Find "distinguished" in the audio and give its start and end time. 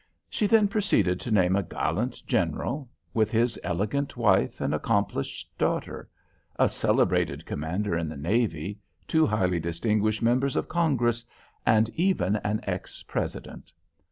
9.59-10.23